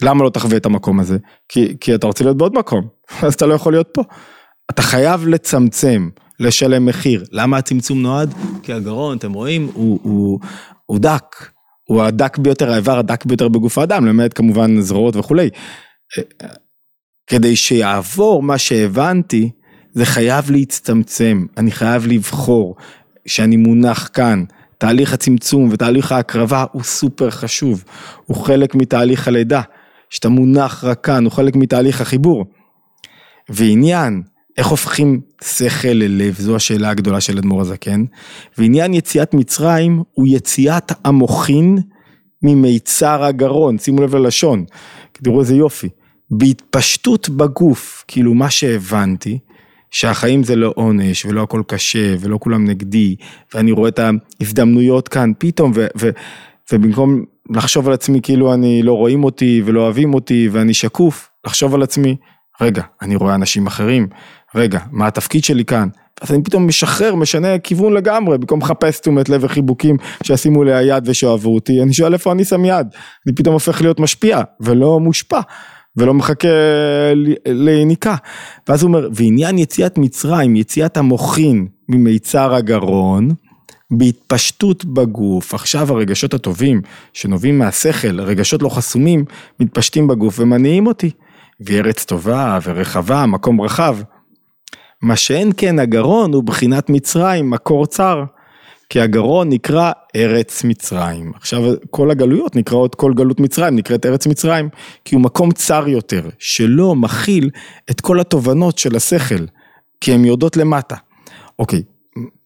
[0.02, 1.18] למה לא תחווה את המקום הזה?
[1.48, 2.88] כי, כי אתה רוצה להיות בעוד מקום,
[3.26, 4.02] אז אתה לא יכול להיות פה.
[4.70, 6.08] אתה חייב לצמצם.
[6.40, 7.24] לשלם מחיר.
[7.32, 8.34] למה הצמצום נועד?
[8.62, 10.38] כי הגרון, אתם רואים, הוא, הוא,
[10.86, 11.36] הוא דק.
[11.92, 15.50] הוא הדק ביותר, האיבר הדק ביותר בגוף האדם, למעט כמובן זרועות וכולי.
[17.26, 19.50] כדי שיעבור מה שהבנתי,
[19.92, 22.76] זה חייב להצטמצם, אני חייב לבחור
[23.26, 24.44] שאני מונח כאן.
[24.78, 27.84] תהליך הצמצום ותהליך ההקרבה הוא סופר חשוב,
[28.26, 29.62] הוא חלק מתהליך הלידה,
[30.10, 32.44] שאתה מונח רק כאן, הוא חלק מתהליך החיבור.
[33.48, 34.22] ועניין
[34.58, 38.04] איך הופכים שכל ללב, זו השאלה הגדולה של אדמו"ר הזקן,
[38.58, 41.78] ועניין יציאת מצרים הוא יציאת המוחין
[42.42, 44.64] ממיצר הגרון, שימו לב ללשון,
[45.12, 45.88] תראו איזה יופי,
[46.30, 49.38] בהתפשטות בגוף, כאילו מה שהבנתי,
[49.90, 53.16] שהחיים זה לא עונש ולא הכל קשה ולא כולם נגדי,
[53.54, 54.00] ואני רואה את
[54.40, 56.10] ההזדמנויות כאן פתאום, ו, ו,
[56.72, 61.74] ובמקום לחשוב על עצמי כאילו אני לא רואים אותי ולא אוהבים אותי ואני שקוף, לחשוב
[61.74, 62.16] על עצמי,
[62.60, 64.08] רגע, אני רואה אנשים אחרים,
[64.54, 65.88] רגע, מה התפקיד שלי כאן?
[66.20, 71.08] אז אני פתאום משחרר, משנה כיוון לגמרי, במקום לחפש תשומת לב וחיבוקים שישימו לי היד
[71.08, 72.86] ושאוהבו אותי, אני שואל איפה אני שם יד,
[73.26, 75.40] אני פתאום הופך להיות משפיע ולא מושפע.
[75.96, 76.48] ולא מחכה
[77.46, 78.16] ליניקה.
[78.68, 83.28] ואז הוא אומר, ועניין יציאת מצרים, יציאת המוחין ממיצר הגרון,
[83.90, 86.80] בהתפשטות בגוף, עכשיו הרגשות הטובים
[87.12, 89.24] שנובעים מהשכל, רגשות לא חסומים,
[89.60, 91.10] מתפשטים בגוף ומניעים אותי.
[91.60, 93.98] וארץ טובה ורחבה, מקום רחב.
[95.02, 98.24] מה שאין כן הגרון הוא בחינת מצרים, מקור צר.
[98.88, 101.32] כי הגרון נקרא ארץ מצרים.
[101.34, 104.68] עכשיו כל הגלויות נקראות, כל גלות מצרים נקראת ארץ מצרים,
[105.04, 107.50] כי הוא מקום צר יותר, שלא מכיל
[107.90, 109.44] את כל התובנות של השכל,
[110.00, 110.96] כי הן יורדות למטה.
[111.58, 111.82] אוקיי,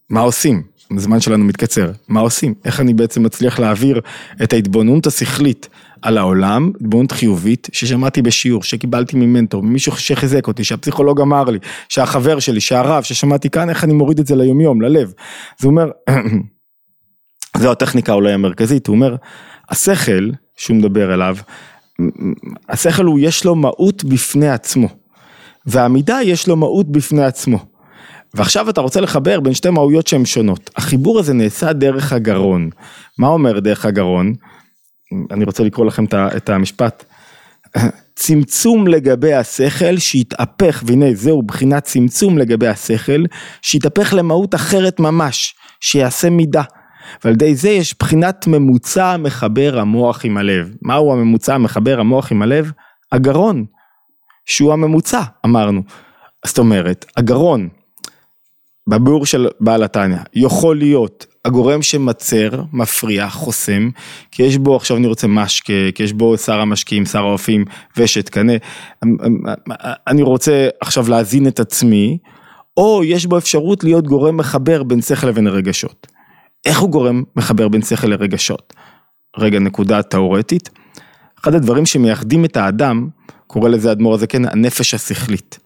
[0.09, 0.63] מה עושים?
[0.97, 2.53] הזמן שלנו מתקצר, מה עושים?
[2.65, 4.01] איך אני בעצם מצליח להעביר
[4.43, 5.69] את ההתבוננות השכלית
[6.07, 12.39] על העולם, התבוננות חיובית, ששמעתי בשיעור, שקיבלתי ממנטור, ממישהו שחיזק אותי, שהפסיכולוג אמר לי, שהחבר
[12.39, 15.13] שלי, שהרב, ששמעתי כאן, איך אני מוריד את זה ליומיום, ללב.
[15.57, 15.91] זה אומר,
[17.61, 19.15] זו הטכניקה אולי המרכזית, הוא אומר,
[19.69, 21.37] השכל שהוא מדבר אליו,
[22.69, 24.87] השכל הוא, יש לו מהות בפני עצמו,
[25.65, 27.57] והמידה יש לו מהות בפני עצמו.
[28.33, 30.69] ועכשיו אתה רוצה לחבר בין שתי מהויות שהן שונות.
[30.75, 32.69] החיבור הזה נעשה דרך הגרון.
[33.17, 34.33] מה אומר דרך הגרון?
[35.31, 36.05] אני רוצה לקרוא לכם
[36.37, 37.05] את המשפט.
[38.15, 43.23] צמצום לגבי השכל שהתהפך, והנה זהו בחינת צמצום לגבי השכל,
[43.61, 46.63] שהתהפך למהות אחרת ממש, שיעשה מידה.
[47.23, 50.75] ועל ידי זה יש בחינת ממוצע מחבר המוח עם הלב.
[50.81, 52.71] מהו הממוצע המחבר המוח עם הלב?
[53.11, 53.65] הגרון,
[54.45, 55.81] שהוא הממוצע, אמרנו.
[56.45, 57.69] זאת אומרת, הגרון,
[58.89, 63.89] בביאור של בעל התניא, יכול להיות הגורם שמצר, מפריע, חוסם,
[64.31, 67.65] כי יש בו, עכשיו אני רוצה משקה, כי יש בו שר המשקיעים, שר האופים
[67.97, 68.53] ושת קנה,
[70.07, 72.17] אני רוצה עכשיו להזין את עצמי,
[72.77, 76.07] או יש בו אפשרות להיות גורם מחבר בין שכל לבין רגשות.
[76.65, 78.73] איך הוא גורם מחבר בין שכל לרגשות?
[79.37, 80.69] רגע, נקודה תאורטית.
[81.41, 83.07] אחד הדברים שמייחדים את האדם,
[83.47, 85.59] קורא לזה אדמו"ר הזקן, הנפש השכלית.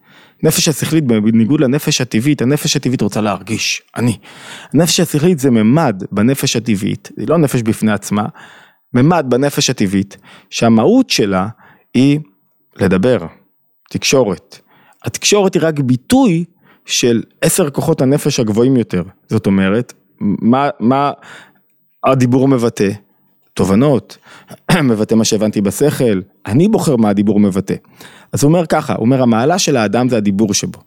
[0.43, 4.17] נפש השכלית, בניגוד לנפש הטבעית, הנפש הטבעית רוצה להרגיש, אני.
[4.73, 8.25] הנפש השכלית זה ממד בנפש הטבעית, היא לא נפש בפני עצמה,
[8.93, 10.17] ממד בנפש הטבעית,
[10.49, 11.47] שהמהות שלה
[11.93, 12.19] היא
[12.75, 13.17] לדבר,
[13.89, 14.59] תקשורת.
[15.05, 16.45] התקשורת היא רק ביטוי
[16.85, 21.11] של עשר כוחות הנפש הגבוהים יותר, זאת אומרת, מה, מה
[22.03, 22.89] הדיבור מבטא?
[23.53, 24.17] תובנות,
[24.83, 27.75] מבטא מה שהבנתי בשכל, אני בוחר מה הדיבור מבטא.
[28.31, 30.79] אז הוא אומר ככה, הוא אומר המעלה של האדם זה הדיבור שבו.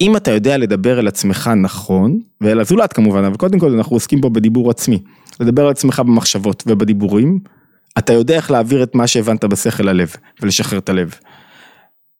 [0.00, 4.20] אם אתה יודע לדבר אל עצמך נכון, ואל הזולת כמובן, אבל קודם כל אנחנו עוסקים
[4.20, 5.02] פה בדיבור עצמי,
[5.40, 7.38] לדבר על עצמך במחשבות ובדיבורים,
[7.98, 11.14] אתה יודע איך להעביר את מה שהבנת בשכל ללב, ולשחרר את הלב.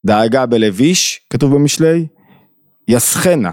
[0.07, 2.07] דאגה בלב איש, כתוב במשלי,
[2.89, 3.51] יסחנה.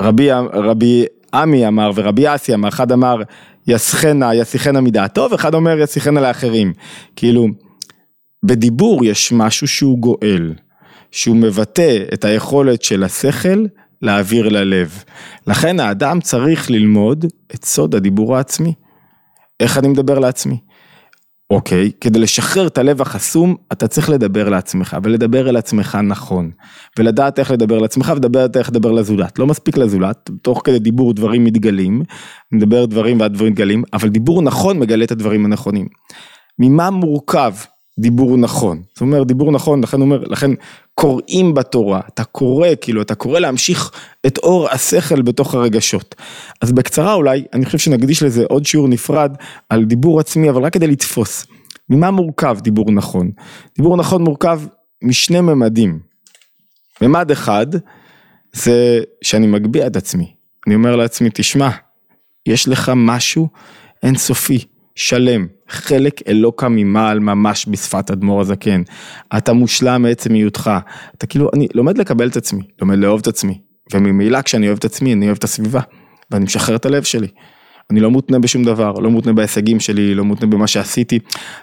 [0.00, 1.04] רבי, רבי
[1.34, 3.22] עמי אמר ורבי אסי אמר, אחד אמר
[3.70, 6.72] יסחנה, יסיחנה מדעתו, ואחד אומר יסיחנה לאחרים.
[7.16, 7.46] כאילו,
[8.42, 10.54] בדיבור יש משהו שהוא גואל,
[11.10, 13.64] שהוא מבטא את היכולת של השכל
[14.02, 15.04] להעביר ללב.
[15.46, 18.74] לכן האדם צריך ללמוד את סוד הדיבור העצמי.
[19.60, 20.58] איך אני מדבר לעצמי?
[21.50, 26.50] אוקיי, כדי לשחרר את הלב החסום, אתה צריך לדבר לעצמך, ולדבר אל עצמך נכון,
[26.98, 29.38] ולדעת איך לדבר לעצמך, ולדעת איך לדבר לזולת.
[29.38, 32.02] לא מספיק לזולת, תוך כדי דיבור דברים מתגלים,
[32.52, 35.86] מדבר דברים והדברים מתגלים, אבל דיבור נכון מגלה את הדברים הנכונים.
[36.58, 37.52] ממה מורכב
[38.00, 38.82] דיבור נכון?
[38.94, 40.50] זאת אומרת, דיבור נכון, לכן אומר, לכן
[41.00, 43.90] קוראים בתורה, אתה קורא, כאילו, אתה קורא להמשיך
[44.26, 46.14] את אור השכל בתוך הרגשות.
[46.60, 49.36] אז בקצרה אולי, אני חושב שנקדיש לזה עוד שיעור נפרד
[49.68, 51.46] על דיבור עצמי, אבל רק כדי לתפוס.
[51.88, 53.30] ממה מורכב דיבור נכון?
[53.76, 54.60] דיבור נכון מורכב
[55.02, 55.98] משני ממדים.
[57.02, 57.66] ממד אחד,
[58.52, 60.34] זה שאני מגביה את עצמי.
[60.66, 61.70] אני אומר לעצמי, תשמע,
[62.46, 63.48] יש לך משהו
[64.02, 64.64] אינסופי.
[65.00, 68.82] שלם, חלק אלוקה ממעל ממש בשפת אדמו"ר הזקן.
[69.36, 70.70] אתה מושלם מעצם היותך.
[71.16, 73.60] אתה כאילו, אני לומד לקבל את עצמי, לומד לאהוב את עצמי.
[73.92, 75.80] וממילא כשאני אוהב את עצמי, אני אוהב את הסביבה.
[76.30, 77.28] ואני משחרר את הלב שלי.
[77.90, 81.18] אני לא מותנה בשום דבר, לא מותנה בהישגים שלי, לא מותנה במה שעשיתי.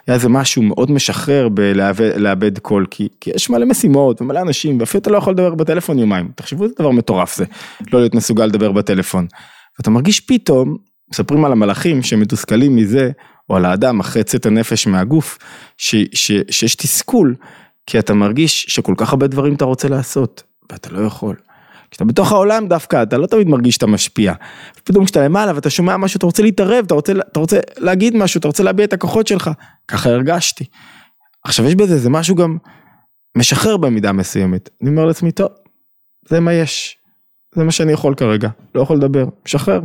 [0.06, 5.00] היה איזה משהו מאוד משחרר בלאבד קול, כי, כי יש מלא משימות ומלא אנשים, ואפילו
[5.00, 6.28] אתה לא יכול לדבר בטלפון יומיים.
[6.34, 7.44] תחשבו איזה דבר מטורף זה,
[7.92, 9.26] לא להיות מסוגל לדבר בטלפון.
[9.78, 10.76] ואתה מרגיש פתאום
[11.12, 13.10] מספרים על המלאכים שמתוסכלים מזה,
[13.50, 15.38] או על האדם אחרי צאת הנפש מהגוף,
[15.76, 17.34] ש, ש, שיש תסכול,
[17.86, 20.42] כי אתה מרגיש שכל כך הרבה דברים אתה רוצה לעשות,
[20.72, 21.36] ואתה לא יכול.
[21.90, 24.32] כשאתה בתוך העולם דווקא, אתה לא תמיד מרגיש שאתה משפיע.
[24.84, 28.38] פתאום כשאתה למעלה ואתה שומע משהו, אתה רוצה להתערב, אתה רוצה, אתה רוצה להגיד משהו,
[28.38, 29.50] אתה רוצה להביע את הכוחות שלך.
[29.88, 30.64] ככה הרגשתי.
[31.44, 32.56] עכשיו יש בזה, זה משהו גם
[33.36, 34.70] משחרר במידה מסוימת.
[34.82, 35.48] אני אומר לעצמי, טוב,
[36.28, 36.98] זה מה יש.
[37.54, 39.80] זה מה שאני יכול כרגע, לא יכול לדבר, משחרר.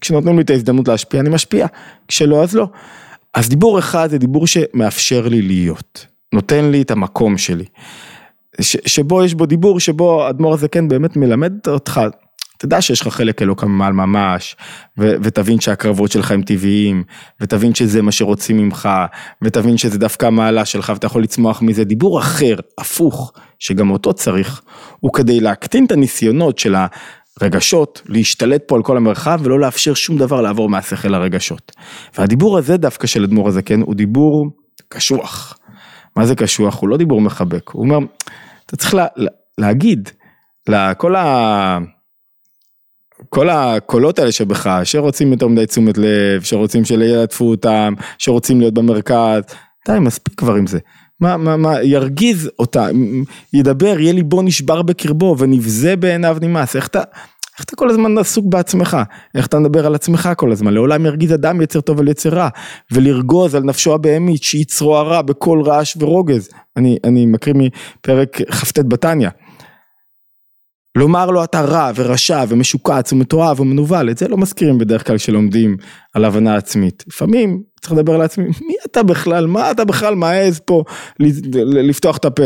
[0.00, 1.66] כשנותנים לי את ההזדמנות להשפיע, אני משפיע,
[2.08, 2.68] כשלא, אז לא.
[3.34, 7.64] אז דיבור אחד זה דיבור שמאפשר לי להיות, נותן לי את המקום שלי.
[8.60, 12.00] ש, שבו יש בו דיבור, שבו אדמו"ר הזקן באמת מלמד אותך,
[12.58, 14.56] תדע שיש לך חלק אלוקא ממעל ממש,
[14.98, 17.04] ו, ותבין שהקרבות שלך הם טבעיים,
[17.40, 18.88] ותבין שזה מה שרוצים ממך,
[19.42, 21.84] ותבין שזה דווקא המעלה שלך ואתה יכול לצמוח מזה.
[21.84, 24.62] דיבור אחר, הפוך, שגם אותו צריך,
[25.00, 26.74] הוא כדי להקטין את הניסיונות של
[27.42, 31.72] רגשות, להשתלט פה על כל המרחב ולא לאפשר שום דבר לעבור מהשכל לרגשות.
[32.18, 34.50] והדיבור הזה דווקא של אדמו"ר הזקן הוא דיבור
[34.88, 35.58] קשוח.
[36.16, 36.80] מה זה קשוח?
[36.80, 37.98] הוא לא דיבור מחבק, הוא אומר,
[38.66, 39.06] אתה צריך לה,
[39.58, 40.08] להגיד
[40.68, 41.78] לכל ה...
[43.28, 49.42] כל הקולות האלה שבך, שרוצים יותר מדי תשומת לב, שרוצים שילטפו אותם, שרוצים להיות במרכז,
[49.88, 50.78] די, מספיק כבר עם זה.
[51.20, 52.88] מה, מה, מה, ירגיז אותה,
[53.52, 57.02] ידבר, יהיה ליבו נשבר בקרבו ונבזה בעיניו נמאס, איך אתה,
[57.56, 58.96] איך אתה כל הזמן עסוק בעצמך?
[59.34, 60.74] איך אתה מדבר על עצמך כל הזמן?
[60.74, 62.48] לעולם ירגיז אדם יצר טוב על יצר רע,
[62.92, 66.48] ולרגוז על נפשו הבהמית שיצרו הרע בכל רעש ורוגז.
[66.76, 69.28] אני, אני מקריא מפרק כ"ט בתניא.
[70.96, 75.76] לומר לו אתה רע ורשע ומשוקץ ומתועב ומנוול, את זה לא מזכירים בדרך כלל כשלומדים
[76.14, 77.04] על הבנה עצמית.
[77.06, 80.84] לפעמים צריך לדבר על עצמי, מי אתה בכלל, מה אתה בכלל מעז פה
[81.60, 82.42] לפתוח את הפה?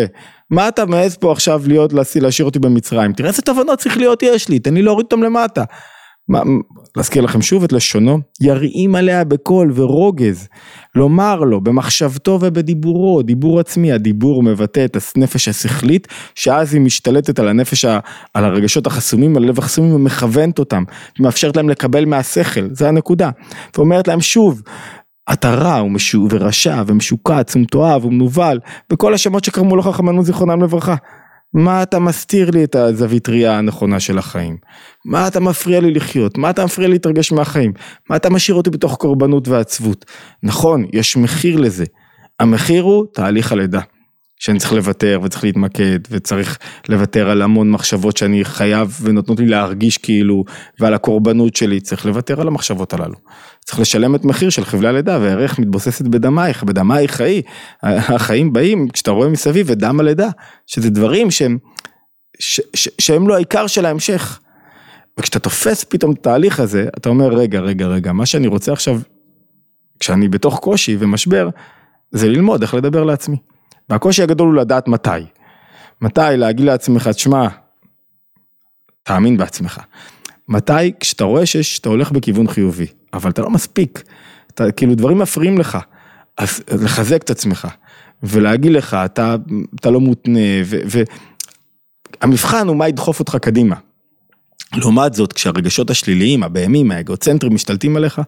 [0.51, 3.13] מה אתה מעז פה עכשיו להיות, להשאיר אותי במצרים?
[3.13, 5.65] תראה איזה תובנות צריך להיות יש לי, תן לי להוריד אותם למטה.
[6.97, 10.49] להזכיר לכם שוב את לשונו, ירעים עליה בקול ורוגז,
[10.95, 17.49] לומר לו במחשבתו ובדיבורו, דיבור עצמי, הדיבור מבטא את הנפש השכלית, שאז היא משתלטת על
[17.49, 17.85] הנפש,
[18.35, 20.85] על הרגשות החסומים, על הלב החסומים ומכוונת אותם,
[21.21, 23.31] מאפשרת להם לקבל מהשכל, זה הנקודה,
[23.77, 24.63] ואומרת להם שוב,
[25.33, 25.83] אתה רע
[26.31, 28.59] ורשע ומשוקץ ומתועב ומנוול,
[28.91, 30.95] בכל השמות שקרמו לך חכמנו זיכרונם לברכה.
[31.55, 34.57] מה אתה מסתיר לי את הזווית ראייה הנכונה של החיים?
[35.05, 36.39] מה אתה מפריע לי לחיות?
[36.39, 37.73] מה אתה מפריע לי להתרגש מהחיים?
[38.11, 40.05] מה אתה משאיר אותי בתוך קורבנות ועצבות?
[40.43, 41.85] נכון, יש מחיר לזה.
[42.41, 43.81] המחיר הוא תהליך הלידה.
[44.41, 49.99] שאני צריך לוותר וצריך להתמקד וצריך לוותר על המון מחשבות שאני חייב ונותנות לי להרגיש
[49.99, 50.45] כאילו
[50.79, 53.15] ועל הקורבנות שלי, צריך לוותר על המחשבות הללו.
[53.65, 57.43] צריך לשלם את מחיר של חבלי הלידה וערך מתבוססת בדמייך, בדמייך חיי,
[57.83, 60.29] החיים באים כשאתה רואה מסביב את דם הלידה,
[60.67, 61.59] שזה דברים שהם,
[62.39, 64.41] ש, ש, שהם לא העיקר של ההמשך.
[65.19, 69.01] וכשאתה תופס פתאום את התהליך הזה, אתה אומר רגע רגע רגע, מה שאני רוצה עכשיו,
[70.01, 71.49] כשאני בתוך קושי ומשבר,
[72.11, 73.50] זה ללמוד איך לדבר לעצמי.
[73.91, 75.11] והקושי הגדול הוא לדעת מתי.
[76.01, 77.49] מתי להגיד לעצמך, תשמע,
[79.03, 79.81] תאמין בעצמך.
[80.49, 84.03] מתי כשאתה רואה שאתה הולך בכיוון חיובי, אבל אתה לא מספיק,
[84.47, 85.79] אתה, כאילו דברים מפריעים לך,
[86.37, 87.69] אז לחזק את עצמך,
[88.23, 89.37] ולהגיד לך, אתה,
[89.81, 90.39] אתה לא מותנה,
[92.23, 93.77] והמבחן הוא מה ידחוף אותך קדימה.
[94.77, 98.21] לעומת זאת, כשהרגשות השליליים, הבהמים, האגוצנטרים משתלטים עליך,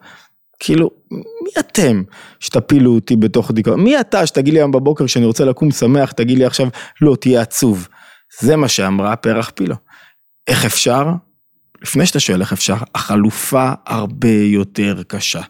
[0.64, 2.02] כאילו, מי אתם
[2.40, 3.80] שתפילו אותי בתוך דיכאון?
[3.80, 6.68] מי אתה שתגיד לי היום בבוקר שאני רוצה לקום שמח, תגיד לי עכשיו,
[7.00, 7.88] לא, תהיה עצוב.
[8.40, 9.74] זה מה שאמרה פרח פילו.
[10.46, 11.06] איך אפשר?
[11.82, 15.40] לפני שאתה שואל איך אפשר, החלופה הרבה יותר קשה.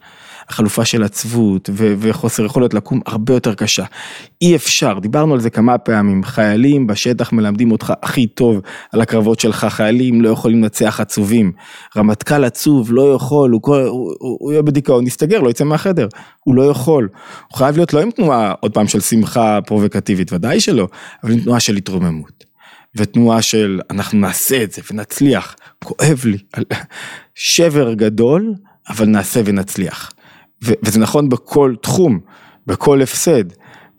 [0.52, 3.84] החלופה של עצבות ו- וחוסר יכולת לקום הרבה יותר קשה.
[4.42, 8.60] אי אפשר, דיברנו על זה כמה פעמים, חיילים בשטח מלמדים אותך הכי טוב
[8.92, 11.52] על הקרבות שלך, חיילים לא יכולים לנצח עצובים.
[11.96, 16.08] רמטכ"ל עצוב לא יכול, הוא, כל, הוא, הוא, הוא יהיה בדיכאון, יסתגר, לא יצא מהחדר,
[16.44, 17.08] הוא לא יכול.
[17.48, 20.88] הוא חייב להיות לא עם תנועה, עוד פעם, של שמחה פרובוקטיבית, ודאי שלא,
[21.24, 22.44] אבל עם תנועה של התרוממות.
[22.96, 26.38] ותנועה של אנחנו נעשה את זה ונצליח, כואב לי,
[27.34, 28.54] שבר גדול,
[28.88, 30.12] אבל נעשה ונצליח.
[30.62, 32.18] וזה נכון בכל תחום,
[32.66, 33.44] בכל הפסד,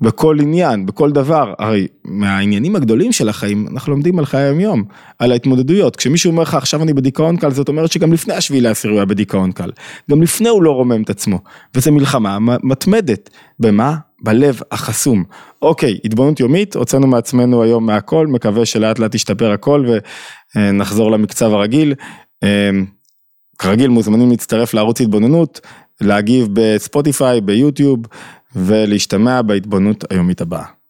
[0.02, 4.84] בכל עניין, בכל דבר, הרי מהעניינים הגדולים של החיים, אנחנו לומדים על חיי היום-יום,
[5.20, 5.96] על ההתמודדויות.
[5.96, 9.06] כשמישהו אומר לך עכשיו אני בדיכאון קל, זאת אומרת שגם לפני השביעי לעשיר הוא היה
[9.06, 9.72] בדיכאון קל.
[10.12, 11.40] גם לפני הוא לא רומם את עצמו,
[11.76, 13.30] וזה מלחמה מתמדת.
[13.60, 13.96] במה?
[14.24, 15.24] בלב החסום.
[15.62, 19.86] אוקיי, התבוננות יומית, הוצאנו מעצמנו היום מהכל, מקווה שלאט לאט ישתפר הכל
[20.56, 21.94] ונחזור למקצב הרגיל.
[22.44, 22.86] אמ,
[23.60, 25.62] כרגיל מוזמנים להצטרף לערוץ התבוננות.
[26.02, 28.00] להגיב בספוטיפיי, ביוטיוב
[28.56, 30.83] ולהשתמע בהתבוננות היומית הבאה.